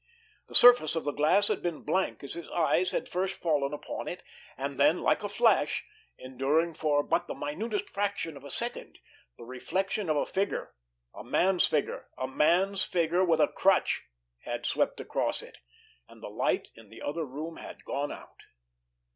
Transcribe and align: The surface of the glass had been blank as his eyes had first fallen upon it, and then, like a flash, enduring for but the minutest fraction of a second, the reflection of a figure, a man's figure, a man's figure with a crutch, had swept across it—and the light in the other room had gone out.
The 0.47 0.55
surface 0.55 0.95
of 0.95 1.03
the 1.03 1.11
glass 1.11 1.47
had 1.47 1.61
been 1.61 1.83
blank 1.83 2.23
as 2.23 2.33
his 2.33 2.49
eyes 2.49 2.89
had 2.89 3.07
first 3.07 3.35
fallen 3.35 3.71
upon 3.71 4.07
it, 4.07 4.23
and 4.57 4.79
then, 4.79 4.99
like 4.99 5.21
a 5.21 5.29
flash, 5.29 5.85
enduring 6.17 6.73
for 6.73 7.03
but 7.03 7.27
the 7.27 7.35
minutest 7.35 7.87
fraction 7.87 8.35
of 8.35 8.43
a 8.43 8.49
second, 8.49 8.97
the 9.37 9.43
reflection 9.43 10.09
of 10.09 10.15
a 10.17 10.25
figure, 10.25 10.73
a 11.13 11.23
man's 11.23 11.67
figure, 11.67 12.09
a 12.17 12.27
man's 12.27 12.83
figure 12.83 13.23
with 13.23 13.39
a 13.39 13.47
crutch, 13.47 14.01
had 14.39 14.65
swept 14.65 14.99
across 14.99 15.43
it—and 15.43 16.23
the 16.23 16.29
light 16.31 16.71
in 16.73 16.89
the 16.89 17.03
other 17.03 17.23
room 17.23 17.57
had 17.57 17.85
gone 17.85 18.11
out. 18.11 18.41